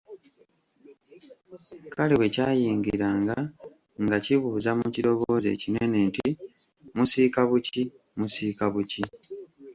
Kale 1.93 2.13
bwekyayingiranga 2.19 3.37
nga 4.03 4.17
kibuuza 4.25 4.71
mu 4.79 4.87
kiroboozi 4.93 5.47
ekinene 5.55 5.97
nti, 6.09 6.27
“musiika 6.95 7.41
buki, 7.49 7.83
musiika 8.19 8.65
buki? 8.73 9.03